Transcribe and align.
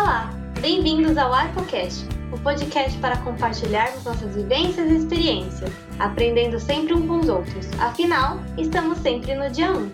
Olá, 0.00 0.30
bem-vindos 0.60 1.18
ao 1.18 1.34
ArcoCast, 1.34 2.04
o 2.32 2.40
podcast 2.40 2.96
para 3.00 3.20
compartilharmos 3.22 4.04
nossas 4.04 4.32
vivências 4.32 4.88
e 4.88 4.96
experiências, 4.96 5.72
aprendendo 5.98 6.60
sempre 6.60 6.94
um 6.94 7.04
com 7.08 7.18
os 7.18 7.28
outros. 7.28 7.66
Afinal, 7.80 8.38
estamos 8.56 8.98
sempre 8.98 9.34
no 9.34 9.50
dia 9.50 9.72
1. 9.72 9.92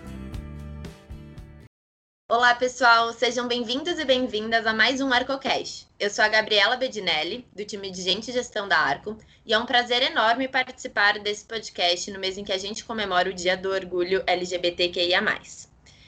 Olá, 2.31 2.53
pessoal, 2.53 3.13
sejam 3.13 3.47
bem-vindos 3.47 3.97
e 3.97 4.05
bem-vindas 4.05 4.67
a 4.67 4.73
mais 4.73 5.01
um 5.01 5.11
ArcoCast. 5.11 5.87
Eu 5.99 6.11
sou 6.11 6.23
a 6.23 6.29
Gabriela 6.29 6.77
Bedinelli, 6.77 7.47
do 7.55 7.65
time 7.65 7.89
de 7.89 8.03
Gente 8.03 8.29
e 8.29 8.33
Gestão 8.33 8.67
da 8.67 8.77
Arco, 8.77 9.17
e 9.43 9.53
é 9.53 9.57
um 9.57 9.65
prazer 9.65 10.03
enorme 10.03 10.47
participar 10.47 11.17
desse 11.17 11.45
podcast 11.45 12.11
no 12.11 12.19
mês 12.19 12.37
em 12.37 12.43
que 12.43 12.53
a 12.53 12.59
gente 12.59 12.85
comemora 12.85 13.31
o 13.31 13.33
Dia 13.33 13.57
do 13.57 13.71
Orgulho 13.71 14.21
LGBTQIA. 14.27 15.19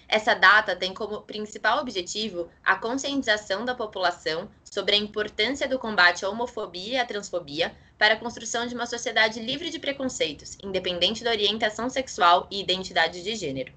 Essa 0.09 0.33
data 0.33 0.75
tem 0.75 0.93
como 0.93 1.21
principal 1.21 1.79
objetivo 1.79 2.49
a 2.63 2.77
conscientização 2.77 3.65
da 3.65 3.75
população 3.75 4.49
sobre 4.63 4.95
a 4.95 4.97
importância 4.97 5.67
do 5.67 5.77
combate 5.77 6.23
à 6.23 6.29
homofobia 6.29 6.93
e 6.93 6.97
à 6.97 7.05
transfobia 7.05 7.75
para 7.97 8.13
a 8.13 8.17
construção 8.17 8.65
de 8.65 8.73
uma 8.73 8.85
sociedade 8.85 9.41
livre 9.41 9.69
de 9.69 9.79
preconceitos, 9.79 10.57
independente 10.63 11.23
da 11.23 11.31
orientação 11.31 11.89
sexual 11.89 12.47
e 12.49 12.61
identidade 12.61 13.21
de 13.21 13.35
gênero. 13.35 13.73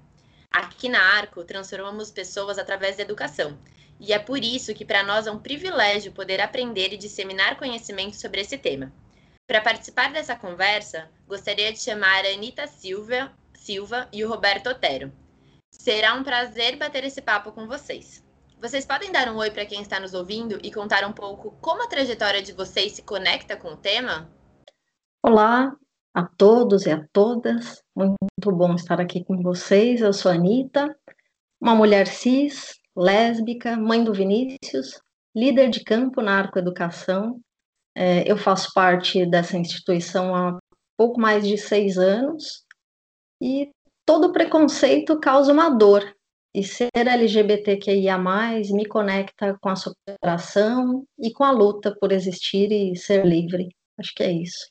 Aqui 0.49 0.87
na 0.87 1.01
Arco, 1.01 1.43
transformamos 1.43 2.11
pessoas 2.11 2.57
através 2.57 2.95
da 2.95 3.03
educação, 3.03 3.57
e 3.99 4.13
é 4.13 4.19
por 4.19 4.43
isso 4.43 4.73
que 4.73 4.85
para 4.85 5.03
nós 5.03 5.27
é 5.27 5.31
um 5.31 5.39
privilégio 5.39 6.11
poder 6.11 6.39
aprender 6.39 6.93
e 6.93 6.97
disseminar 6.97 7.57
conhecimento 7.57 8.15
sobre 8.15 8.41
esse 8.41 8.57
tema. 8.57 8.91
Para 9.45 9.61
participar 9.61 10.13
dessa 10.13 10.35
conversa, 10.35 11.09
gostaria 11.27 11.73
de 11.73 11.79
chamar 11.79 12.25
a 12.25 12.29
Anitta 12.29 12.67
Silva, 12.67 13.33
Silva 13.53 14.07
e 14.13 14.23
o 14.23 14.29
Roberto 14.29 14.67
Otero. 14.67 15.11
Será 15.71 16.13
um 16.13 16.23
prazer 16.23 16.77
bater 16.77 17.03
esse 17.03 17.21
papo 17.21 17.51
com 17.51 17.65
vocês. 17.65 18.23
Vocês 18.61 18.85
podem 18.85 19.11
dar 19.11 19.27
um 19.33 19.37
oi 19.37 19.49
para 19.49 19.65
quem 19.65 19.81
está 19.81 19.99
nos 19.99 20.13
ouvindo 20.13 20.59
e 20.61 20.71
contar 20.71 21.03
um 21.03 21.11
pouco 21.11 21.57
como 21.59 21.83
a 21.83 21.87
trajetória 21.87 22.41
de 22.43 22.53
vocês 22.53 22.91
se 22.91 23.01
conecta 23.01 23.57
com 23.57 23.69
o 23.69 23.77
tema? 23.77 24.29
Olá 25.23 25.75
a 26.13 26.23
todos 26.23 26.85
e 26.85 26.91
a 26.91 27.03
todas. 27.11 27.81
Muito 27.95 28.51
bom 28.51 28.75
estar 28.75 29.01
aqui 29.01 29.23
com 29.23 29.41
vocês. 29.41 30.01
Eu 30.01 30.13
sou 30.13 30.31
a 30.31 30.35
Anitta, 30.35 30.95
uma 31.59 31.73
mulher 31.73 32.05
cis, 32.05 32.75
lésbica, 32.95 33.75
mãe 33.75 34.03
do 34.03 34.13
Vinícius, 34.13 35.01
líder 35.35 35.69
de 35.69 35.83
campo 35.83 36.21
na 36.21 36.37
Arcoeducação. 36.37 37.39
É, 37.95 38.29
eu 38.29 38.37
faço 38.37 38.71
parte 38.73 39.25
dessa 39.25 39.57
instituição 39.57 40.35
há 40.35 40.59
pouco 40.95 41.19
mais 41.19 41.47
de 41.47 41.57
seis 41.57 41.97
anos 41.97 42.63
e 43.41 43.71
todo 44.11 44.33
preconceito 44.33 45.17
causa 45.21 45.53
uma 45.53 45.69
dor. 45.69 46.03
E 46.53 46.65
ser 46.65 46.89
LGBTQIA, 46.93 48.17
me 48.73 48.85
conecta 48.85 49.57
com 49.61 49.69
a 49.69 49.75
superação 49.77 51.05
e 51.17 51.31
com 51.31 51.45
a 51.45 51.51
luta 51.51 51.95
por 51.97 52.11
existir 52.11 52.73
e 52.73 52.93
ser 52.93 53.25
livre. 53.25 53.69
Acho 53.97 54.13
que 54.13 54.21
é 54.21 54.29
isso. 54.29 54.69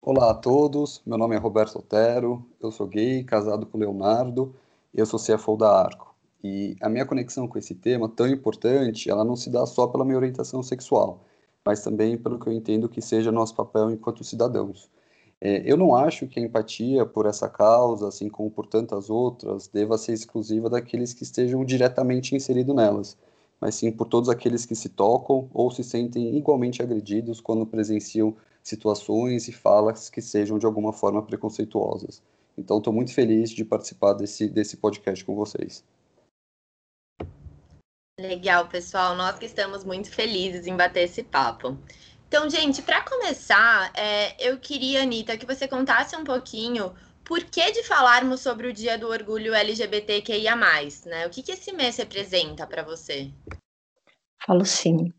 Olá 0.00 0.30
a 0.30 0.34
todos, 0.34 1.02
meu 1.04 1.18
nome 1.18 1.36
é 1.36 1.38
Roberto 1.38 1.80
Otero, 1.80 2.42
eu 2.58 2.72
sou 2.72 2.86
gay, 2.86 3.22
casado 3.22 3.66
com 3.66 3.76
Leonardo 3.76 4.56
e 4.94 4.98
eu 4.98 5.04
sou 5.04 5.20
CFO 5.20 5.58
da 5.58 5.70
Arco. 5.70 6.16
E 6.42 6.74
a 6.80 6.88
minha 6.88 7.04
conexão 7.04 7.46
com 7.46 7.58
esse 7.58 7.74
tema 7.74 8.08
tão 8.08 8.26
importante, 8.28 9.10
ela 9.10 9.26
não 9.26 9.36
se 9.36 9.50
dá 9.50 9.66
só 9.66 9.86
pela 9.86 10.06
minha 10.06 10.16
orientação 10.16 10.62
sexual, 10.62 11.22
mas 11.66 11.84
também 11.84 12.16
pelo 12.16 12.40
que 12.40 12.46
eu 12.46 12.52
entendo 12.54 12.88
que 12.88 13.02
seja 13.02 13.30
nosso 13.30 13.54
papel 13.54 13.90
enquanto 13.90 14.24
cidadãos. 14.24 14.88
É, 15.40 15.62
eu 15.64 15.76
não 15.76 15.94
acho 15.94 16.26
que 16.26 16.38
a 16.38 16.42
empatia 16.42 17.06
por 17.06 17.24
essa 17.24 17.48
causa, 17.48 18.08
assim 18.08 18.28
como 18.28 18.50
por 18.50 18.66
tantas 18.66 19.08
outras, 19.08 19.68
deva 19.68 19.96
ser 19.96 20.12
exclusiva 20.12 20.68
daqueles 20.68 21.14
que 21.14 21.22
estejam 21.22 21.64
diretamente 21.64 22.36
inseridos 22.36 22.74
nelas, 22.74 23.16
mas 23.58 23.74
sim 23.74 23.90
por 23.90 24.06
todos 24.06 24.28
aqueles 24.28 24.66
que 24.66 24.74
se 24.74 24.90
tocam 24.90 25.48
ou 25.54 25.70
se 25.70 25.82
sentem 25.82 26.36
igualmente 26.36 26.82
agredidos 26.82 27.40
quando 27.40 27.64
presenciam 27.66 28.36
situações 28.62 29.48
e 29.48 29.52
falas 29.52 30.10
que 30.10 30.20
sejam 30.20 30.58
de 30.58 30.66
alguma 30.66 30.92
forma 30.92 31.22
preconceituosas. 31.22 32.22
Então, 32.58 32.76
estou 32.76 32.92
muito 32.92 33.14
feliz 33.14 33.50
de 33.50 33.64
participar 33.64 34.12
desse, 34.12 34.46
desse 34.46 34.76
podcast 34.76 35.24
com 35.24 35.34
vocês. 35.34 35.82
Legal, 38.18 38.68
pessoal. 38.68 39.16
Nós 39.16 39.38
que 39.38 39.46
estamos 39.46 39.82
muito 39.82 40.10
felizes 40.10 40.66
em 40.66 40.76
bater 40.76 41.04
esse 41.04 41.22
papo. 41.22 41.78
Então, 42.30 42.48
gente, 42.48 42.80
para 42.80 43.02
começar, 43.02 43.90
é, 43.92 44.36
eu 44.38 44.56
queria, 44.56 45.02
Anitta, 45.02 45.36
que 45.36 45.44
você 45.44 45.66
contasse 45.66 46.14
um 46.14 46.22
pouquinho 46.22 46.94
por 47.24 47.42
que 47.42 47.72
de 47.72 47.82
falarmos 47.82 48.40
sobre 48.40 48.68
o 48.68 48.72
Dia 48.72 48.96
do 48.96 49.08
Orgulho 49.08 49.52
LGBTQIA+, 49.52 50.54
né? 51.06 51.26
O 51.26 51.30
que, 51.30 51.42
que 51.42 51.50
esse 51.50 51.72
mês 51.72 51.96
representa 51.96 52.68
para 52.68 52.84
você? 52.84 53.32
Falo 54.46 54.64
sim. 54.64 55.12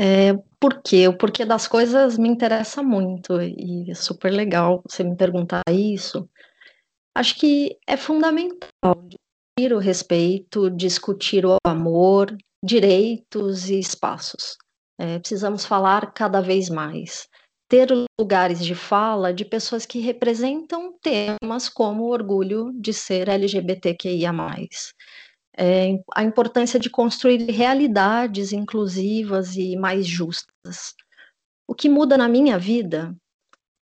É, 0.00 0.32
por 0.58 0.80
quê? 0.82 1.06
O 1.06 1.18
porquê 1.18 1.44
das 1.44 1.68
coisas 1.68 2.16
me 2.16 2.30
interessa 2.30 2.82
muito 2.82 3.38
e 3.42 3.90
é 3.90 3.94
super 3.94 4.32
legal 4.32 4.82
você 4.88 5.04
me 5.04 5.14
perguntar 5.14 5.64
isso. 5.70 6.26
Acho 7.14 7.38
que 7.38 7.76
é 7.86 7.94
fundamental 7.94 8.94
discutir 9.06 9.74
o 9.74 9.78
respeito, 9.78 10.70
discutir 10.70 11.44
o 11.44 11.58
amor, 11.62 12.34
direitos 12.64 13.68
e 13.68 13.78
espaços. 13.78 14.56
É, 14.98 15.18
precisamos 15.18 15.64
falar 15.64 16.12
cada 16.12 16.40
vez 16.40 16.68
mais. 16.68 17.28
Ter 17.68 17.88
lugares 18.18 18.64
de 18.64 18.74
fala 18.74 19.34
de 19.34 19.44
pessoas 19.44 19.84
que 19.84 19.98
representam 19.98 20.96
temas 21.00 21.68
como 21.68 22.04
o 22.04 22.10
orgulho 22.10 22.72
de 22.74 22.92
ser 22.92 23.28
LGBTQIA. 23.28 24.32
É, 25.58 25.98
a 26.14 26.22
importância 26.22 26.78
de 26.78 26.90
construir 26.90 27.50
realidades 27.50 28.52
inclusivas 28.52 29.56
e 29.56 29.76
mais 29.76 30.06
justas. 30.06 30.94
O 31.66 31.74
que 31.74 31.88
muda 31.88 32.16
na 32.16 32.28
minha 32.28 32.58
vida 32.58 33.14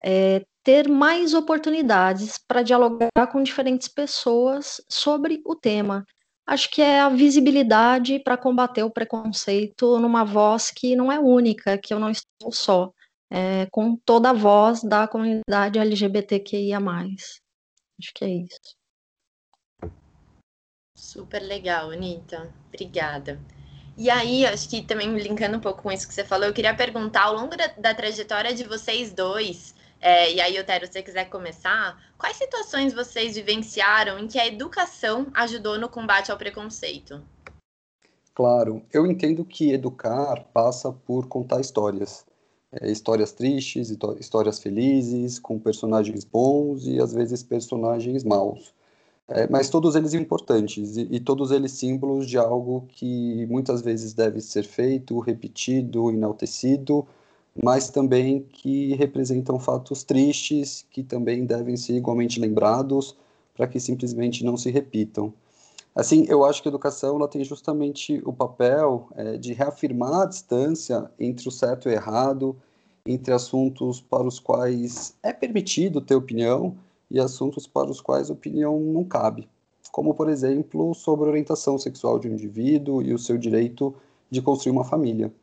é 0.04 0.44
ter 0.64 0.88
mais 0.88 1.34
oportunidades 1.34 2.38
para 2.48 2.62
dialogar 2.62 3.28
com 3.32 3.42
diferentes 3.42 3.88
pessoas 3.88 4.82
sobre 4.90 5.42
o 5.46 5.56
tema, 5.56 6.06
acho 6.46 6.70
que 6.70 6.82
é 6.82 7.00
a 7.00 7.10
visibilidade 7.10 8.20
para 8.20 8.38
combater 8.38 8.84
o 8.84 8.92
preconceito 8.92 10.00
numa 10.00 10.24
voz 10.24 10.72
que 10.72 10.96
não 10.96 11.12
é 11.12 11.20
única, 11.20 11.78
que 11.78 11.94
eu 11.94 12.00
não 12.00 12.10
estou 12.10 12.52
só, 12.52 12.92
é, 13.30 13.68
com 13.72 13.96
toda 13.96 14.32
a 14.32 14.34
voz 14.34 14.84
da 14.84 15.08
comunidade 15.08 15.80
LGBTQIA. 15.80 16.80
Acho 16.80 18.12
que 18.14 18.26
é 18.26 18.30
isso. 18.30 18.76
Super 20.98 21.42
legal, 21.42 21.92
Anitta. 21.92 22.54
Obrigada. 22.68 23.40
E 23.98 24.10
aí, 24.10 24.46
acho 24.46 24.70
que 24.70 24.82
também 24.82 25.16
linkando 25.18 25.58
um 25.58 25.62
pouco 25.62 25.84
com 25.84 25.92
isso 25.92 26.08
que 26.08 26.14
você 26.14 26.24
falou, 26.24 26.48
eu 26.48 26.54
queria 26.54 26.76
perguntar, 26.76 27.24
ao 27.24 27.36
longo 27.36 27.56
da, 27.56 27.68
da 27.68 27.94
trajetória 27.94 28.54
de 28.54 28.64
vocês 28.64 29.14
dois, 29.14 29.76
é, 30.02 30.34
e 30.34 30.42
aí, 30.42 30.60
Otero, 30.60 30.88
se 30.88 30.94
você 30.94 31.04
quiser 31.04 31.30
começar, 31.30 31.98
quais 32.18 32.36
situações 32.36 32.92
vocês 32.92 33.36
vivenciaram 33.36 34.18
em 34.18 34.28
que 34.28 34.40
a 34.40 34.48
educação 34.48 35.28
ajudou 35.34 35.78
no 35.78 35.88
combate 35.88 36.32
ao 36.32 36.38
preconceito? 36.38 37.22
Claro, 38.34 38.82
eu 38.92 39.06
entendo 39.06 39.46
que 39.46 39.72
educar 39.72 40.44
passa 40.54 40.92
por 40.92 41.28
contar 41.28 41.62
histórias. 41.62 42.26
É, 42.72 42.90
histórias 42.90 43.34
tristes, 43.34 43.96
histórias 44.20 44.60
felizes, 44.60 45.38
com 45.38 45.60
personagens 45.60 46.24
bons 46.24 46.88
e 46.88 47.00
às 47.00 47.14
vezes 47.14 47.44
personagens 47.44 48.24
maus. 48.24 48.74
É, 49.28 49.48
mas 49.50 49.70
todos 49.70 49.96
eles 49.96 50.14
importantes 50.14 50.98
e, 50.98 51.08
e, 51.12 51.20
todos 51.20 51.52
eles 51.52 51.74
símbolos 51.74 52.28
de 52.28 52.38
algo 52.38 52.86
que 52.90 53.46
muitas 53.48 53.82
vezes 53.82 54.14
deve 54.14 54.42
ser 54.42 54.64
feito, 54.64 55.20
repetido, 55.20 56.10
enaltecido, 56.10 57.06
mas 57.56 57.90
também 57.90 58.42
que 58.42 58.94
representam 58.96 59.60
fatos 59.60 60.04
tristes 60.04 60.86
que 60.90 61.04
também 61.04 61.46
devem 61.46 61.76
ser 61.76 61.96
igualmente 61.96 62.40
lembrados 62.40 63.16
para 63.56 63.68
que 63.68 63.80
simplesmente 63.80 64.44
não 64.44 64.56
se 64.56 64.72
repitam. 64.72 65.34
Assim, 65.94 66.26
eu 66.30 66.46
acho 66.46 66.62
que 66.62 66.70
a 66.70 66.72
educação 66.72 67.18
ela 67.18 67.28
tem 67.28 67.44
justamente 67.44 68.22
o 68.26 68.32
papel 68.32 69.10
é, 69.14 69.38
de 69.38 69.52
reafirmar 69.52 70.22
a 70.22 70.26
distância 70.26 71.12
entre 71.20 71.48
o 71.50 71.52
certo 71.52 71.90
e 71.90 71.92
o 71.92 71.94
errado, 71.94 72.56
entre 73.06 73.34
assuntos 73.34 74.00
para 74.00 74.26
os 74.26 74.40
quais 74.40 75.14
é 75.22 75.34
permitido 75.34 76.00
ter 76.00 76.16
opinião 76.16 76.78
e 77.10 77.20
assuntos 77.20 77.68
para 77.68 77.92
os 77.92 78.00
quais 78.00 78.30
opinião 78.30 78.80
não 78.80 79.04
cabe, 79.04 79.50
como, 79.92 80.14
por 80.14 80.30
exemplo, 80.30 80.94
sobre 80.94 81.28
orientação 81.28 81.78
sexual 81.78 82.18
de 82.20 82.30
um 82.30 82.34
indivíduo 82.34 83.02
e 83.02 83.14
o 83.14 83.20
seu 83.20 83.38
direito 83.38 83.94
de 84.30 84.42
construir 84.42 84.72
uma 84.72 84.86
família. 84.86 85.34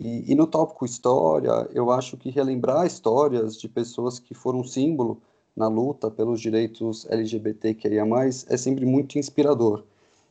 E, 0.00 0.32
e, 0.32 0.34
no 0.34 0.46
tópico 0.46 0.84
história, 0.84 1.68
eu 1.72 1.90
acho 1.90 2.16
que 2.16 2.30
relembrar 2.30 2.86
histórias 2.86 3.58
de 3.60 3.68
pessoas 3.68 4.18
que 4.18 4.32
foram 4.32 4.62
símbolo 4.62 5.20
na 5.56 5.66
luta 5.66 6.08
pelos 6.08 6.40
direitos 6.40 7.04
LGBTQIA+, 7.10 8.04
é 8.48 8.56
sempre 8.56 8.86
muito 8.86 9.18
inspirador. 9.18 9.82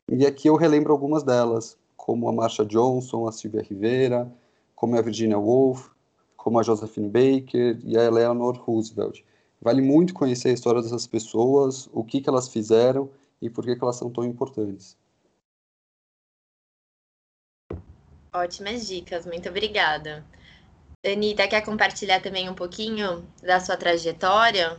E 0.10 0.25
aqui 0.25 0.48
eu 0.48 0.56
relembro 0.56 0.94
algumas 0.94 1.22
delas, 1.22 1.78
como 1.98 2.30
a 2.30 2.31
Marsha 2.31 2.66
Johnson, 2.66 3.28
a 3.28 3.31
Silvia 3.34 3.62
Rivera, 3.62 4.31
como 4.74 4.96
a 4.96 5.02
Virginia 5.02 5.38
Woolf, 5.38 5.90
como 6.38 6.60
a 6.60 6.64
Josephine 6.64 7.10
Baker 7.10 7.78
e 7.84 7.98
a 7.98 8.06
Eleanor 8.06 8.56
Roosevelt. 8.56 9.22
Vale 9.62 9.81
muito 9.81 10.14
conhecer 10.14 10.50
a 10.50 10.54
história 10.54 10.81
dessas 10.81 11.06
pessoas, 11.06 11.90
o 11.92 12.06
que, 12.06 12.22
que 12.22 12.30
elas 12.30 12.48
fizeram 12.48 13.10
e 13.42 13.50
por 13.50 13.66
que, 13.66 13.75
que 13.75 13.84
elas 13.84 13.98
são 13.98 14.10
tão 14.10 14.24
importantes. 14.24 14.96
Ótimas 18.33 18.88
dicas, 18.88 19.25
muito 19.25 19.50
obrigada. 19.50 20.25
Anitta, 21.06 21.47
quer 21.47 21.62
compartilhar 21.62 22.21
também 22.21 22.50
um 22.50 22.53
pouquinho 22.53 23.25
da 23.41 23.59
sua 23.59 23.77
trajetória? 23.77 24.77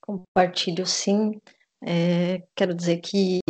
Compartilho 0.00 0.86
sim. 0.86 1.40
É, 1.82 2.42
quero 2.54 2.74
dizer 2.74 2.98
que 2.98 3.40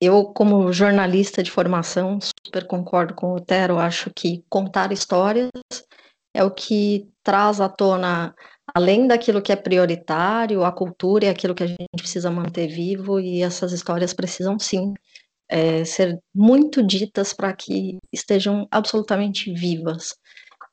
eu, 0.00 0.26
como 0.26 0.72
jornalista 0.72 1.42
de 1.42 1.50
formação, 1.50 2.18
super 2.20 2.66
concordo 2.66 3.14
com 3.14 3.32
o 3.32 3.36
Otero, 3.36 3.78
acho 3.78 4.10
que 4.14 4.44
contar 4.48 4.92
histórias 4.92 5.50
é 6.34 6.44
o 6.44 6.50
que 6.50 7.08
traz 7.22 7.60
à 7.60 7.68
tona, 7.68 8.34
além 8.74 9.06
daquilo 9.06 9.42
que 9.42 9.52
é 9.52 9.56
prioritário, 9.56 10.64
a 10.64 10.72
cultura 10.72 11.26
é 11.26 11.28
aquilo 11.28 11.54
que 11.54 11.64
a 11.64 11.66
gente 11.66 11.88
precisa 11.96 12.30
manter 12.30 12.68
vivo, 12.68 13.18
e 13.18 13.42
essas 13.42 13.72
histórias 13.72 14.14
precisam 14.14 14.58
sim 14.58 14.94
é, 15.50 15.84
ser 15.84 16.18
muito 16.34 16.82
ditas 16.82 17.32
para 17.32 17.52
que 17.52 17.98
estejam 18.12 18.68
absolutamente 18.70 19.52
vivas. 19.52 20.14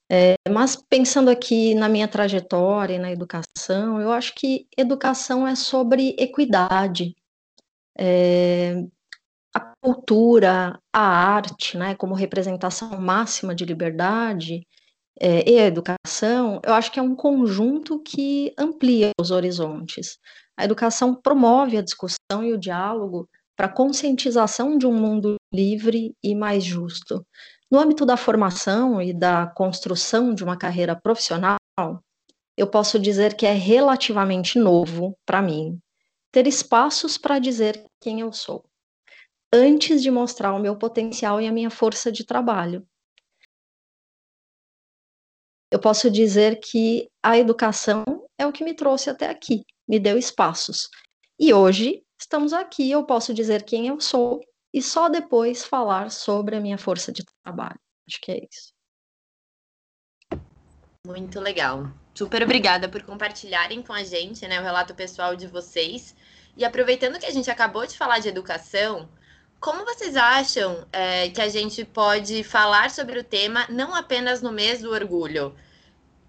É, 0.09 0.35
mas 0.49 0.75
pensando 0.75 1.29
aqui 1.29 1.75
na 1.75 1.89
minha 1.89 2.07
trajetória 2.07 2.95
e 2.95 2.99
na 2.99 3.11
educação, 3.11 3.99
eu 3.99 4.11
acho 4.11 4.33
que 4.35 4.67
educação 4.77 5.47
é 5.47 5.55
sobre 5.55 6.15
equidade. 6.17 7.15
É, 7.97 8.75
a 9.53 9.59
cultura, 9.81 10.79
a 10.93 11.01
arte, 11.01 11.77
né, 11.77 11.95
como 11.95 12.13
representação 12.13 13.01
máxima 13.01 13.55
de 13.55 13.65
liberdade, 13.65 14.65
é, 15.19 15.49
e 15.49 15.59
a 15.59 15.65
educação, 15.65 16.61
eu 16.63 16.73
acho 16.73 16.91
que 16.91 16.99
é 16.99 17.03
um 17.03 17.15
conjunto 17.15 17.99
que 18.03 18.53
amplia 18.57 19.11
os 19.19 19.31
horizontes. 19.31 20.19
A 20.55 20.65
educação 20.65 21.15
promove 21.15 21.77
a 21.77 21.81
discussão 21.81 22.43
e 22.43 22.53
o 22.53 22.57
diálogo 22.57 23.27
para 23.57 23.67
conscientização 23.67 24.77
de 24.77 24.85
um 24.85 24.93
mundo 24.93 25.35
livre 25.51 26.15
e 26.23 26.35
mais 26.35 26.63
justo. 26.63 27.25
No 27.69 27.79
âmbito 27.79 28.05
da 28.05 28.15
formação 28.15 29.01
e 29.01 29.11
da 29.11 29.47
construção 29.47 30.33
de 30.33 30.43
uma 30.43 30.55
carreira 30.55 30.95
profissional, 30.95 31.57
eu 32.55 32.69
posso 32.69 32.99
dizer 32.99 33.35
que 33.35 33.47
é 33.47 33.53
relativamente 33.53 34.59
novo 34.59 35.17
para 35.25 35.41
mim 35.41 35.79
ter 36.31 36.45
espaços 36.45 37.17
para 37.17 37.39
dizer 37.39 37.83
quem 37.99 38.19
eu 38.19 38.31
sou, 38.31 38.63
antes 39.51 40.03
de 40.03 40.11
mostrar 40.11 40.53
o 40.53 40.59
meu 40.59 40.77
potencial 40.77 41.41
e 41.41 41.47
a 41.47 41.51
minha 41.51 41.71
força 41.71 42.11
de 42.11 42.23
trabalho. 42.23 42.87
Eu 45.71 45.79
posso 45.79 46.11
dizer 46.11 46.59
que 46.59 47.09
a 47.23 47.37
educação 47.37 48.03
é 48.37 48.45
o 48.45 48.51
que 48.51 48.63
me 48.63 48.75
trouxe 48.75 49.09
até 49.09 49.27
aqui, 49.29 49.65
me 49.87 49.99
deu 49.99 50.17
espaços. 50.17 50.89
E 51.39 51.53
hoje 51.53 52.03
estamos 52.19 52.53
aqui, 52.53 52.89
eu 52.89 53.03
posso 53.03 53.33
dizer 53.33 53.63
quem 53.63 53.87
eu 53.87 53.99
sou 53.99 54.41
e 54.73 54.81
só 54.81 55.09
depois 55.09 55.63
falar 55.63 56.11
sobre 56.11 56.55
a 56.55 56.59
minha 56.59 56.77
força 56.77 57.11
de 57.11 57.23
trabalho. 57.43 57.79
Acho 58.07 58.21
que 58.21 58.31
é 58.31 58.37
isso. 58.51 58.73
Muito 61.05 61.39
legal. 61.39 61.89
Super 62.13 62.43
obrigada 62.43 62.89
por 62.89 63.03
compartilharem 63.03 63.81
com 63.81 63.93
a 63.93 64.03
gente 64.03 64.45
né, 64.47 64.59
o 64.59 64.63
relato 64.63 64.93
pessoal 64.93 65.35
de 65.35 65.47
vocês. 65.47 66.15
E 66.57 66.65
aproveitando 66.65 67.19
que 67.19 67.25
a 67.25 67.31
gente 67.31 67.49
acabou 67.49 67.85
de 67.85 67.97
falar 67.97 68.19
de 68.19 68.27
educação, 68.27 69.07
como 69.59 69.85
vocês 69.85 70.15
acham 70.15 70.85
é, 70.91 71.29
que 71.29 71.41
a 71.41 71.47
gente 71.47 71.85
pode 71.85 72.43
falar 72.43 72.89
sobre 72.89 73.19
o 73.19 73.23
tema 73.23 73.65
não 73.69 73.95
apenas 73.95 74.41
no 74.41 74.51
mês 74.51 74.81
do 74.81 74.91
orgulho? 74.91 75.55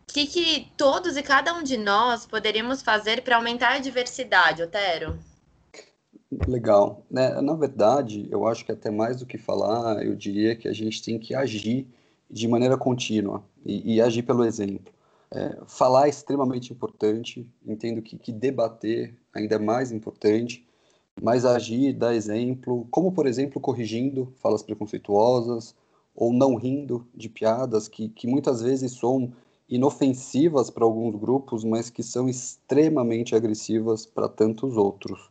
O 0.09 0.13
que, 0.13 0.27
que 0.27 0.73
todos 0.77 1.17
e 1.17 1.23
cada 1.23 1.53
um 1.55 1.63
de 1.63 1.77
nós 1.77 2.25
poderíamos 2.25 2.81
fazer 2.81 3.23
para 3.23 3.37
aumentar 3.37 3.73
a 3.73 3.79
diversidade, 3.79 4.63
Otero? 4.63 5.19
Legal. 6.47 7.07
Né? 7.11 7.41
Na 7.41 7.55
verdade, 7.55 8.29
eu 8.31 8.47
acho 8.47 8.65
que 8.65 8.73
até 8.73 8.91
mais 8.91 9.19
do 9.19 9.27
que 9.27 9.39
falar, 9.39 10.05
eu 10.05 10.15
diria 10.15 10.55
que 10.55 10.69
a 10.69 10.73
gente 10.73 11.03
tem 11.03 11.19
que 11.19 11.35
agir 11.35 11.87
de 12.31 12.47
maneira 12.47 12.77
contínua 12.77 13.43
e, 13.65 13.95
e 13.95 14.01
agir 14.01 14.23
pelo 14.23 14.45
exemplo. 14.45 14.93
É, 15.31 15.59
falar 15.67 16.07
é 16.07 16.11
extremamente 16.11 16.73
importante, 16.73 17.51
entendo 17.67 18.03
que, 18.03 18.19
que 18.19 18.33
debater 18.33 19.15
ainda 19.35 19.57
é 19.57 19.59
mais 19.59 19.91
importante, 19.91 20.67
mas 21.21 21.45
agir, 21.45 21.93
dar 21.95 22.15
exemplo, 22.15 22.87
como 22.91 23.13
por 23.13 23.27
exemplo 23.27 23.61
corrigindo 23.61 24.33
falas 24.37 24.63
preconceituosas 24.63 25.75
ou 26.15 26.33
não 26.33 26.55
rindo 26.57 27.07
de 27.15 27.29
piadas 27.29 27.89
que, 27.89 28.09
que 28.11 28.27
muitas 28.27 28.63
vezes 28.63 28.93
são 28.93 29.33
inofensivas 29.69 30.71
para 30.71 30.85
alguns 30.85 31.15
grupos, 31.15 31.65
mas 31.65 31.91
que 31.91 32.03
são 32.03 32.29
extremamente 32.29 33.35
agressivas 33.35 34.07
para 34.07 34.29
tantos 34.29 34.77
outros 34.77 35.31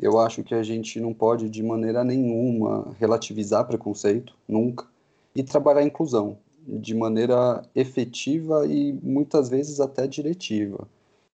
eu 0.00 0.18
acho 0.18 0.42
que 0.42 0.54
a 0.54 0.62
gente 0.62 0.98
não 0.98 1.12
pode, 1.12 1.50
de 1.50 1.62
maneira 1.62 2.02
nenhuma, 2.02 2.94
relativizar 2.98 3.66
preconceito, 3.66 4.34
nunca, 4.48 4.86
e 5.34 5.42
trabalhar 5.42 5.80
a 5.80 5.84
inclusão 5.84 6.38
de 6.66 6.94
maneira 6.94 7.62
efetiva 7.74 8.66
e 8.66 8.92
muitas 9.02 9.48
vezes 9.48 9.78
até 9.78 10.06
diretiva. 10.06 10.88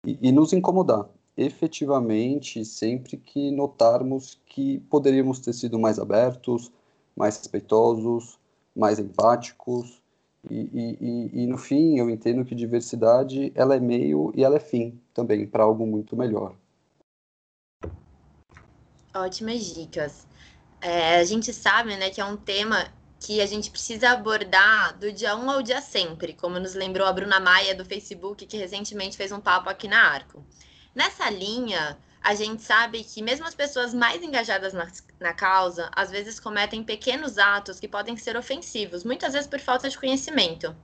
E, 0.05 0.17
e 0.21 0.31
nos 0.31 0.53
incomodar, 0.53 1.07
efetivamente, 1.35 2.63
sempre 2.63 3.17
que 3.17 3.51
notarmos 3.51 4.39
que 4.45 4.79
poderíamos 4.89 5.39
ter 5.39 5.53
sido 5.53 5.77
mais 5.77 5.99
abertos, 5.99 6.71
mais 7.15 7.37
respeitosos, 7.37 8.39
mais 8.75 8.97
empáticos. 8.97 10.01
E, 10.49 10.69
e, 10.73 11.43
e, 11.43 11.47
no 11.47 11.57
fim, 11.57 11.97
eu 11.97 12.09
entendo 12.09 12.43
que 12.43 12.55
diversidade 12.55 13.51
ela 13.55 13.75
é 13.75 13.79
meio 13.79 14.31
e 14.35 14.43
ela 14.43 14.57
é 14.57 14.59
fim 14.59 14.99
também 15.13 15.47
para 15.47 15.63
algo 15.63 15.85
muito 15.85 16.15
melhor. 16.15 16.55
Ótimas 19.13 19.73
dicas. 19.73 20.27
É, 20.81 21.17
a 21.17 21.23
gente 21.23 21.53
sabe, 21.53 21.95
né, 21.95 22.09
que 22.09 22.19
é 22.19 22.25
um 22.25 22.35
tema 22.35 22.91
que 23.19 23.39
a 23.39 23.45
gente 23.45 23.71
precisa 23.71 24.09
abordar 24.09 24.97
do 24.97 25.11
dia 25.11 25.35
1 25.35 25.49
ao 25.49 25.61
dia 25.61 25.81
sempre, 25.81 26.33
como 26.33 26.59
nos 26.59 26.73
lembrou 26.73 27.07
a 27.07 27.13
Bruna 27.13 27.39
Maia 27.39 27.73
do 27.73 27.85
Facebook, 27.85 28.45
que 28.45 28.57
recentemente 28.57 29.15
fez 29.15 29.31
um 29.31 29.39
papo 29.39 29.69
aqui 29.69 29.87
na 29.87 30.01
Arco. 30.01 30.45
Nessa 30.93 31.29
linha, 31.29 31.97
a 32.21 32.35
gente 32.35 32.61
sabe 32.61 33.03
que 33.03 33.21
mesmo 33.21 33.45
as 33.45 33.55
pessoas 33.55 33.93
mais 33.93 34.21
engajadas 34.21 34.73
na, 34.73 34.91
na 35.19 35.33
causa, 35.33 35.89
às 35.95 36.11
vezes 36.11 36.39
cometem 36.39 36.83
pequenos 36.83 37.37
atos 37.37 37.79
que 37.79 37.87
podem 37.87 38.17
ser 38.17 38.35
ofensivos, 38.35 39.03
muitas 39.03 39.33
vezes 39.33 39.47
por 39.47 39.59
falta 39.59 39.89
de 39.89 39.97
conhecimento. 39.97 40.75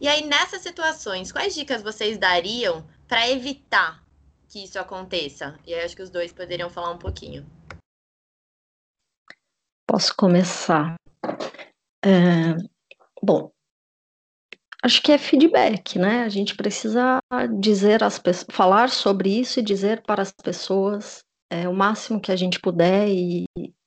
E 0.00 0.08
aí, 0.08 0.26
nessas 0.26 0.62
situações, 0.62 1.30
quais 1.30 1.54
dicas 1.54 1.82
vocês 1.82 2.16
dariam 2.16 2.86
para 3.06 3.28
evitar 3.28 4.02
que 4.48 4.64
isso 4.64 4.78
aconteça? 4.78 5.58
E 5.66 5.74
aí, 5.74 5.84
acho 5.84 5.94
que 5.94 6.02
os 6.02 6.10
dois 6.10 6.32
poderiam 6.32 6.70
falar 6.70 6.90
um 6.90 6.98
pouquinho. 6.98 7.46
Posso 9.86 10.14
começar? 10.16 10.94
É, 12.04 12.56
bom, 13.22 13.52
acho 14.82 15.00
que 15.02 15.12
é 15.12 15.18
feedback, 15.18 15.98
né? 15.98 16.22
A 16.22 16.28
gente 16.28 16.56
precisa 16.56 17.20
dizer 17.60 18.02
as 18.02 18.20
falar 18.50 18.90
sobre 18.90 19.40
isso 19.40 19.60
e 19.60 19.62
dizer 19.62 20.02
para 20.02 20.22
as 20.22 20.32
pessoas 20.32 21.22
é, 21.50 21.68
o 21.68 21.74
máximo 21.74 22.20
que 22.20 22.32
a 22.32 22.36
gente 22.36 22.60
puder 22.60 23.08
e 23.08 23.44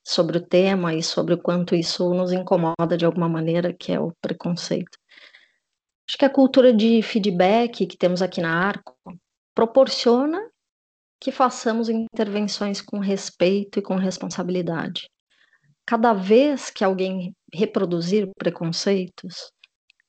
sobre 0.07 0.37
o 0.37 0.45
tema 0.45 0.93
e 0.93 1.01
sobre 1.01 1.33
o 1.33 1.41
quanto 1.41 1.75
isso 1.75 2.13
nos 2.13 2.31
incomoda 2.31 2.95
de 2.95 3.05
alguma 3.05 3.27
maneira, 3.27 3.73
que 3.73 3.91
é 3.91 3.99
o 3.99 4.13
preconceito. 4.21 4.97
Acho 6.07 6.17
que 6.17 6.25
a 6.25 6.29
cultura 6.29 6.71
de 6.71 7.01
feedback 7.01 7.87
que 7.87 7.97
temos 7.97 8.21
aqui 8.21 8.39
na 8.39 8.53
Arco 8.53 8.95
proporciona 9.55 10.39
que 11.19 11.31
façamos 11.31 11.89
intervenções 11.89 12.81
com 12.81 12.99
respeito 12.99 13.79
e 13.79 13.81
com 13.81 13.95
responsabilidade 13.95 15.09
cada 15.85 16.13
vez 16.13 16.69
que 16.69 16.83
alguém 16.83 17.33
reproduzir 17.53 18.29
preconceitos, 18.37 19.51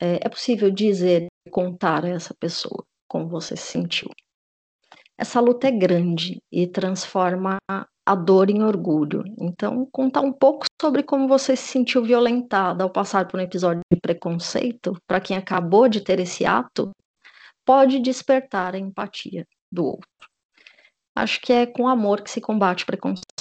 é, 0.01 0.21
é 0.23 0.29
possível 0.29 0.71
dizer 0.71 1.27
e 1.47 1.51
contar 1.51 2.05
a 2.05 2.09
essa 2.09 2.35
pessoa 2.39 2.85
como 3.09 3.29
você 3.29 3.57
se 3.57 3.73
sentiu. 3.73 4.11
Essa 5.19 5.41
luta 5.41 5.69
é 5.69 5.71
grande 5.71 6.39
e 6.53 6.67
transforma 6.67 7.57
a 8.07 8.15
dor 8.15 8.51
em 8.51 8.63
orgulho. 8.63 9.25
Então, 9.41 9.89
contar 9.91 10.21
um 10.21 10.33
pouco 10.33 10.67
sobre 10.81 11.03
como 11.03 11.27
você 11.27 11.57
se 11.57 11.69
sentiu 11.69 12.05
violentada 12.05 12.85
ao 12.85 12.91
passar 12.91 13.27
por 13.27 13.41
um 13.41 13.43
episódio 13.43 13.81
de 13.91 13.99
preconceito, 13.99 14.95
para 15.09 15.21
quem 15.21 15.37
acabou 15.37 15.89
de 15.89 16.03
ter 16.03 16.21
esse 16.21 16.45
ato, 16.45 16.91
pode 17.65 17.99
despertar 17.99 18.75
a 18.75 18.79
empatia 18.79 19.45
do 19.73 19.87
outro. 19.87 20.09
Acho 21.17 21.41
que 21.41 21.53
é 21.53 21.67
com 21.67 21.89
amor 21.89 22.21
que 22.21 22.31
se 22.31 22.41
combate 22.41 22.85
o 22.85 22.87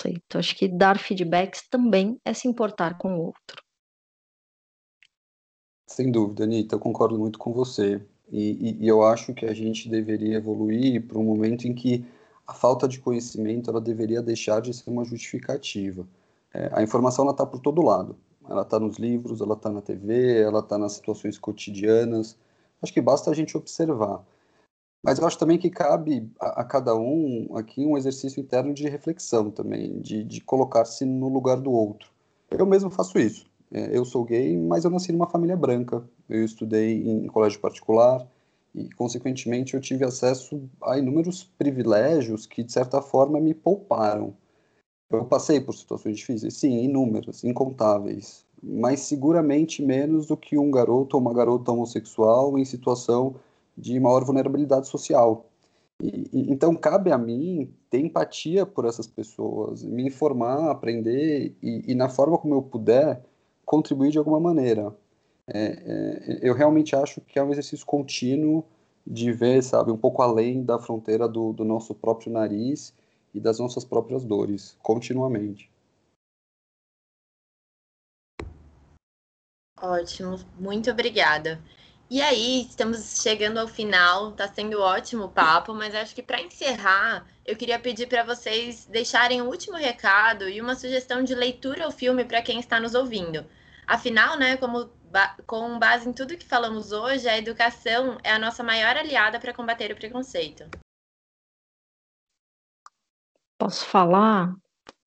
preconceito. 0.06 0.38
Acho 0.38 0.56
que 0.56 0.68
dar 0.68 1.00
feedbacks 1.00 1.68
também 1.70 2.20
é 2.24 2.34
se 2.34 2.48
importar 2.48 2.98
com 2.98 3.16
o 3.16 3.26
outro. 3.26 3.64
Sem 5.88 6.12
dúvida, 6.12 6.44
Anitta, 6.44 6.76
eu 6.76 6.80
concordo 6.80 7.18
muito 7.18 7.40
com 7.40 7.54
você. 7.54 8.02
E, 8.32 8.80
e, 8.80 8.86
e 8.86 8.88
eu 8.88 9.04
acho 9.04 9.34
que 9.34 9.46
a 9.46 9.54
gente 9.54 9.88
deveria 9.88 10.38
evoluir 10.38 11.06
para 11.08 11.18
um 11.18 11.24
momento 11.24 11.68
em 11.68 11.74
que 11.74 12.06
a 12.48 12.54
falta 12.54 12.88
de 12.88 13.00
conhecimento 13.00 13.70
ela 13.70 13.82
deveria 13.82 14.22
deixar 14.22 14.62
de 14.62 14.74
ser 14.74 14.90
uma 14.90 15.06
justificativa. 15.06 16.08
É, 16.54 16.70
a 16.74 16.82
informação 16.82 17.30
está 17.30 17.46
por 17.46 17.60
todo 17.60 17.84
lado. 17.84 18.16
Ela 18.48 18.62
está 18.62 18.80
nos 18.80 18.98
livros, 18.98 19.42
ela 19.42 19.56
está 19.56 19.70
na 19.70 19.82
TV, 19.82 20.42
ela 20.42 20.60
está 20.60 20.78
nas 20.78 20.94
situações 20.94 21.38
cotidianas. 21.38 22.38
Acho 22.82 22.94
que 22.94 23.02
basta 23.02 23.32
a 23.32 23.34
gente 23.34 23.58
observar. 23.58 24.24
Mas 25.06 25.20
eu 25.20 25.28
acho 25.28 25.38
também 25.38 25.60
que 25.60 25.70
cabe 25.70 26.28
a, 26.40 26.62
a 26.62 26.64
cada 26.64 26.96
um 26.96 27.50
aqui 27.56 27.86
um 27.86 27.96
exercício 27.96 28.42
interno 28.42 28.74
de 28.74 28.90
reflexão 28.90 29.52
também, 29.52 30.00
de, 30.00 30.24
de 30.24 30.42
colocar-se 30.42 31.06
no 31.06 31.30
lugar 31.30 31.58
do 31.58 31.72
outro. 31.72 32.10
Eu 32.50 32.66
mesmo 32.66 32.90
faço 32.90 33.20
isso. 33.20 33.46
É, 33.72 33.96
eu 33.96 34.04
sou 34.04 34.24
gay, 34.24 34.58
mas 34.58 34.84
eu 34.84 34.90
nasci 34.90 35.12
numa 35.12 35.30
família 35.30 35.56
branca. 35.56 36.04
Eu 36.28 36.44
estudei 36.44 37.08
em 37.08 37.28
colégio 37.28 37.60
particular 37.60 38.26
e, 38.74 38.90
consequentemente, 38.96 39.76
eu 39.76 39.80
tive 39.80 40.04
acesso 40.04 40.68
a 40.84 40.98
inúmeros 40.98 41.44
privilégios 41.56 42.48
que, 42.48 42.64
de 42.64 42.72
certa 42.72 43.00
forma, 43.00 43.40
me 43.40 43.54
pouparam. 43.54 44.34
Eu 45.12 45.26
passei 45.26 45.62
por 45.62 45.76
situações 45.76 46.18
difíceis, 46.18 46.56
sim, 46.56 46.84
inúmeras, 46.84 47.44
incontáveis, 47.44 48.44
mas 48.62 49.02
seguramente 49.02 49.84
menos 49.84 50.26
do 50.26 50.36
que 50.36 50.58
um 50.58 50.72
garoto 50.72 51.16
ou 51.16 51.22
uma 51.22 51.34
garota 51.34 51.72
homossexual 51.72 52.58
em 52.58 52.66
situação 52.66 53.36
de 53.78 54.00
maior 54.00 54.24
vulnerabilidade 54.24 54.88
social. 54.88 55.46
E, 56.02 56.30
e, 56.34 56.52
então 56.52 56.76
cabe 56.76 57.12
a 57.12 57.18
mim 57.18 57.74
ter 57.90 58.00
empatia 58.00 58.66
por 58.66 58.86
essas 58.86 59.08
pessoas, 59.08 59.84
me 59.84 60.06
informar, 60.06 60.72
aprender 60.72 61.56
e, 61.62 61.92
e 61.92 61.96
na 61.96 62.10
forma 62.10 62.38
como 62.38 62.56
eu 62.56 62.62
puder 62.62 63.24
contribuir 63.66 64.12
de 64.12 64.18
alguma 64.18 64.40
maneira. 64.40 64.94
É, 65.48 65.60
é, 65.60 66.40
eu 66.42 66.54
realmente 66.54 66.96
acho 66.96 67.22
que 67.22 67.38
é 67.38 67.44
um 67.44 67.52
exercício 67.52 67.86
contínuo 67.86 68.64
de 69.06 69.32
ver, 69.32 69.62
sabe, 69.62 69.92
um 69.92 69.98
pouco 69.98 70.22
além 70.22 70.64
da 70.64 70.80
fronteira 70.80 71.28
do, 71.28 71.54
do 71.54 71.64
nosso 71.64 71.94
próprio 71.94 72.32
nariz 72.32 72.94
e 73.34 73.40
das 73.40 73.60
nossas 73.60 73.86
próprias 73.86 74.24
dores, 74.24 74.76
continuamente. 74.82 75.70
Ótimo, 79.80 80.40
muito 80.58 80.90
obrigada. 80.90 81.62
E 82.08 82.22
aí, 82.22 82.68
estamos 82.70 83.20
chegando 83.24 83.58
ao 83.58 83.68
final, 83.68 84.30
está 84.30 84.48
sendo 84.48 84.80
ótimo 84.80 85.28
papo, 85.28 85.74
mas 85.74 85.96
acho 85.96 86.14
que 86.14 86.22
para 86.22 86.40
encerrar, 86.40 87.26
eu 87.44 87.56
queria 87.58 87.80
pedir 87.80 88.08
para 88.08 88.24
vocês 88.24 88.86
deixarem 88.86 89.42
o 89.42 89.46
um 89.46 89.48
último 89.48 89.76
recado 89.76 90.48
e 90.48 90.62
uma 90.62 90.76
sugestão 90.76 91.24
de 91.24 91.34
leitura 91.34 91.84
ao 91.84 91.92
filme 91.92 92.24
para 92.24 92.44
quem 92.44 92.60
está 92.60 92.80
nos 92.80 92.94
ouvindo. 92.94 93.44
Afinal, 93.88 94.38
né, 94.38 94.56
como 94.58 94.88
com 95.48 95.80
base 95.80 96.08
em 96.08 96.14
tudo 96.14 96.38
que 96.38 96.46
falamos 96.46 96.92
hoje, 96.92 97.28
a 97.28 97.38
educação 97.38 98.20
é 98.24 98.32
a 98.32 98.40
nossa 98.40 98.64
maior 98.64 98.96
aliada 98.96 99.40
para 99.40 99.54
combater 99.54 99.92
o 99.92 99.96
preconceito. 99.96 100.70
Posso 103.58 103.84
falar? 103.84 104.54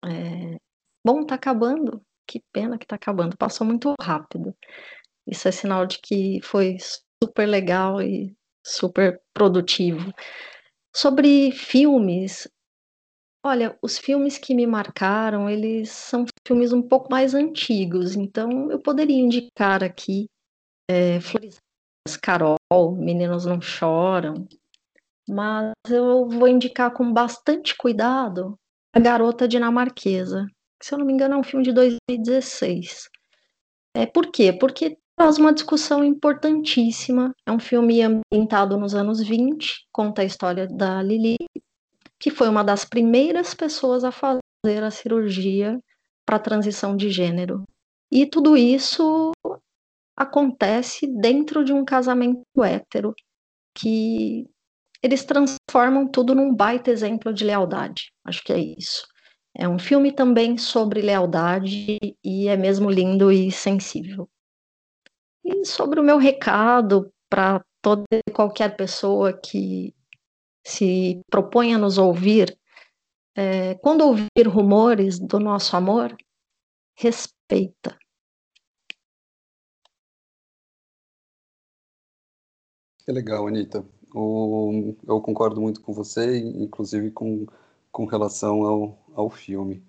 É... 0.05 0.57
Bom, 1.05 1.25
tá 1.25 1.37
acabando. 1.37 2.03
Que 2.27 2.43
pena 2.53 2.77
que 2.77 2.87
tá 2.87 2.97
acabando. 2.97 3.37
Passou 3.37 3.67
muito 3.67 3.95
rápido. 4.01 4.55
Isso 5.31 5.47
é 5.47 5.53
sinal 5.53 5.87
de 5.87 5.99
que 5.99 6.41
foi 6.43 6.77
super 7.23 7.47
legal 7.47 8.01
e 8.01 8.35
super 8.65 9.21
produtivo. 9.35 10.13
Sobre 10.95 11.53
filmes, 11.53 12.49
olha, 13.45 13.79
os 13.83 13.99
filmes 13.99 14.39
que 14.39 14.55
me 14.55 14.67
marcaram, 14.67 15.49
eles 15.49 15.91
são 15.91 16.25
filmes 16.47 16.73
um 16.73 16.83
pouco 16.83 17.11
mais 17.11 17.35
antigos, 17.35 18.17
então 18.17 18.71
eu 18.71 18.81
poderia 18.81 19.19
indicar 19.19 19.85
aqui 19.85 20.27
é, 20.91 21.21
Flores 21.21 21.59
Carol, 22.23 22.57
Meninos 22.97 23.45
Não 23.45 23.61
Choram, 23.61 24.49
mas 25.29 25.73
eu 25.91 26.27
vou 26.27 26.49
indicar 26.49 26.91
com 26.93 27.13
bastante 27.13 27.77
cuidado 27.77 28.59
A 28.95 28.99
Garota 28.99 29.47
Dinamarquesa, 29.47 30.47
que, 30.81 30.87
se 30.87 30.95
eu 30.95 30.99
não 30.99 31.07
me 31.07 31.13
engano 31.13 31.35
é 31.35 31.39
um 31.39 31.45
filme 31.45 31.65
de 31.65 31.73
2016. 31.73 33.09
É, 33.95 34.07
por 34.07 34.31
quê? 34.31 34.53
Porque 34.53 34.97
traz 35.19 35.37
uma 35.37 35.53
discussão 35.53 36.05
importantíssima. 36.05 37.35
É 37.45 37.51
um 37.51 37.59
filme 37.59 38.01
ambientado 38.03 38.79
nos 38.79 38.95
anos 38.95 39.21
20, 39.21 39.85
conta 39.93 40.23
a 40.23 40.25
história 40.25 40.69
da 40.69 41.03
Lili, 41.03 41.37
que 42.21 42.31
foi 42.31 42.49
uma 42.49 42.63
das 42.63 42.85
primeiras 42.85 43.53
pessoas 43.53 44.05
a 44.05 44.13
fazer 44.13 44.83
a 44.83 44.93
cirurgia 44.93 45.79
para 46.25 46.39
transição 46.39 46.97
de 46.97 47.11
gênero. 47.11 47.65
E 48.13 48.27
tudo 48.27 48.57
isso 48.57 49.33
acontece 50.17 51.07
dentro 51.07 51.65
de 51.65 51.73
um 51.73 51.85
casamento 51.85 52.43
hétero, 52.63 53.13
que 53.75 54.47
eles 55.03 55.25
transformam 55.25 56.07
tudo 56.09 56.35
num 56.35 56.55
baita 56.55 56.93
exemplo 56.93 57.35
de 57.35 57.45
lealdade. 57.45 58.13
Acho 58.25 58.43
que 58.45 58.53
é 58.53 58.59
isso. 58.59 59.07
É 59.57 59.69
um 59.69 59.79
filme 59.79 60.13
também 60.13 60.57
sobre 60.57 61.01
lealdade 61.01 61.99
e 62.25 62.47
é 62.47 62.57
mesmo 62.57 62.89
lindo 62.89 63.33
e 63.33 63.51
sensível. 63.51 64.29
E 65.51 65.65
sobre 65.65 65.99
o 65.99 66.03
meu 66.03 66.19
recado 66.19 67.11
para 67.31 67.65
toda 67.81 68.05
e 68.13 68.31
qualquer 68.31 68.77
pessoa 68.77 69.33
que 69.33 69.95
se 70.67 71.23
propõe 71.31 71.73
a 71.73 71.79
nos 71.79 71.97
ouvir, 71.97 72.55
é, 73.35 73.75
quando 73.77 74.03
ouvir 74.03 74.47
rumores 74.47 75.19
do 75.19 75.41
nosso 75.41 75.75
amor, 75.75 76.15
respeita. 76.95 77.99
É 83.07 83.13
legal, 83.13 83.47
Anitta. 83.49 83.83
O, 84.15 84.95
eu 85.07 85.19
concordo 85.23 85.63
muito 85.63 85.81
com 85.81 85.95
você, 85.95 86.39
inclusive 86.39 87.11
com, 87.11 87.47
com 87.91 88.05
relação 88.05 88.65
ao, 88.65 88.99
ao 89.15 89.31
filme. 89.31 89.83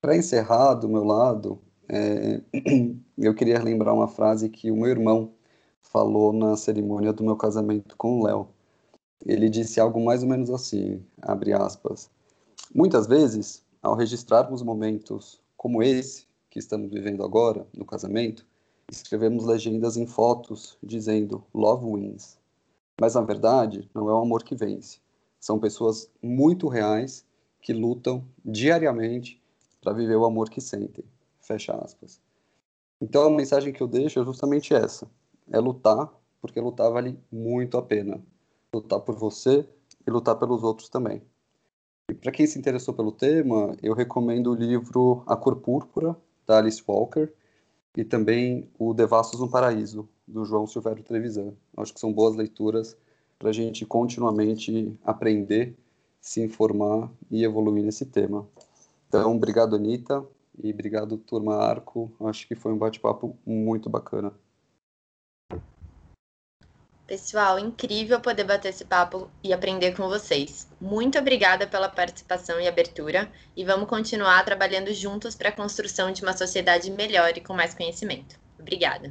Para 0.00 0.16
encerrar, 0.16 0.74
do 0.74 0.88
meu 0.88 1.04
lado, 1.04 1.62
é, 1.88 2.40
eu 3.16 3.34
queria 3.34 3.62
lembrar 3.62 3.94
uma 3.94 4.08
frase 4.08 4.48
que 4.48 4.70
o 4.70 4.76
meu 4.76 4.86
irmão 4.90 5.32
falou 5.80 6.32
na 6.32 6.56
cerimônia 6.56 7.12
do 7.12 7.24
meu 7.24 7.36
casamento 7.36 7.96
com 7.96 8.20
o 8.20 8.24
Léo. 8.24 8.48
Ele 9.24 9.48
disse 9.48 9.80
algo 9.80 10.04
mais 10.04 10.22
ou 10.22 10.28
menos 10.28 10.50
assim, 10.50 11.02
abre 11.20 11.52
aspas. 11.52 12.10
Muitas 12.74 13.06
vezes, 13.06 13.64
ao 13.82 13.94
registrarmos 13.94 14.62
momentos 14.62 15.40
como 15.56 15.82
esse 15.82 16.26
que 16.50 16.58
estamos 16.58 16.90
vivendo 16.90 17.24
agora 17.24 17.66
no 17.74 17.84
casamento, 17.84 18.46
escrevemos 18.90 19.44
legendas 19.44 19.96
em 19.96 20.06
fotos 20.06 20.78
dizendo 20.82 21.42
Love 21.54 21.86
wins. 21.86 22.38
Mas 23.00 23.14
na 23.14 23.22
verdade, 23.22 23.88
não 23.94 24.08
é 24.08 24.12
o 24.12 24.18
amor 24.18 24.42
que 24.42 24.54
vence. 24.54 24.98
São 25.40 25.58
pessoas 25.58 26.10
muito 26.22 26.68
reais 26.68 27.24
que 27.60 27.72
lutam 27.72 28.24
diariamente 28.44 29.42
para 29.80 29.92
viver 29.92 30.16
o 30.16 30.24
amor 30.24 30.50
que 30.50 30.60
sentem. 30.60 31.04
Fecha 31.48 31.72
aspas. 31.82 32.20
Então 33.00 33.26
a 33.26 33.30
mensagem 33.30 33.72
que 33.72 33.82
eu 33.82 33.88
deixo 33.88 34.20
é 34.20 34.24
justamente 34.24 34.74
essa: 34.74 35.10
é 35.50 35.58
lutar, 35.58 36.12
porque 36.42 36.60
lutar 36.60 36.92
vale 36.92 37.18
muito 37.32 37.78
a 37.78 37.82
pena. 37.82 38.22
Lutar 38.72 39.00
por 39.00 39.14
você 39.16 39.66
e 40.06 40.10
lutar 40.10 40.36
pelos 40.36 40.62
outros 40.62 40.90
também. 40.90 41.22
E 42.10 42.14
para 42.14 42.32
quem 42.32 42.46
se 42.46 42.58
interessou 42.58 42.92
pelo 42.92 43.10
tema, 43.10 43.74
eu 43.82 43.94
recomendo 43.94 44.50
o 44.50 44.54
livro 44.54 45.22
A 45.26 45.34
Cor 45.36 45.56
Púrpura, 45.56 46.14
da 46.46 46.58
Alice 46.58 46.82
Walker, 46.86 47.32
e 47.96 48.04
também 48.04 48.68
o 48.78 48.92
Devassos 48.92 49.40
no 49.40 49.48
Paraíso, 49.50 50.06
do 50.26 50.44
João 50.44 50.66
Silvério 50.66 51.02
Trevisan. 51.02 51.54
Acho 51.78 51.94
que 51.94 52.00
são 52.00 52.12
boas 52.12 52.36
leituras 52.36 52.94
para 53.38 53.48
a 53.48 53.52
gente 53.52 53.86
continuamente 53.86 54.94
aprender, 55.02 55.74
se 56.20 56.42
informar 56.42 57.10
e 57.30 57.42
evoluir 57.42 57.84
nesse 57.84 58.04
tema. 58.04 58.46
Então, 59.08 59.34
obrigado, 59.34 59.76
Anitta. 59.76 60.26
E 60.62 60.72
obrigado, 60.72 61.16
turma 61.16 61.56
Arco. 61.56 62.12
Acho 62.20 62.46
que 62.46 62.54
foi 62.54 62.72
um 62.72 62.78
bate-papo 62.78 63.38
muito 63.46 63.88
bacana. 63.88 64.32
Pessoal, 67.06 67.58
incrível 67.58 68.20
poder 68.20 68.44
bater 68.44 68.68
esse 68.68 68.84
papo 68.84 69.30
e 69.42 69.50
aprender 69.50 69.96
com 69.96 70.08
vocês. 70.08 70.68
Muito 70.78 71.18
obrigada 71.18 71.66
pela 71.66 71.88
participação 71.88 72.60
e 72.60 72.68
abertura 72.68 73.32
e 73.56 73.64
vamos 73.64 73.88
continuar 73.88 74.44
trabalhando 74.44 74.92
juntos 74.92 75.34
para 75.34 75.48
a 75.48 75.52
construção 75.52 76.12
de 76.12 76.22
uma 76.22 76.36
sociedade 76.36 76.90
melhor 76.90 77.32
e 77.34 77.40
com 77.40 77.54
mais 77.54 77.72
conhecimento. 77.72 78.38
Obrigada. 78.60 79.10